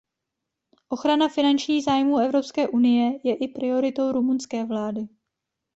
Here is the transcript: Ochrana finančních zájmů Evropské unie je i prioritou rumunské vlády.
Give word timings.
Ochrana 0.89 1.29
finančních 1.29 1.83
zájmů 1.83 2.17
Evropské 2.17 2.67
unie 2.67 3.11
je 3.23 3.35
i 3.35 3.47
prioritou 3.47 4.11
rumunské 4.11 4.65
vlády. 4.65 5.07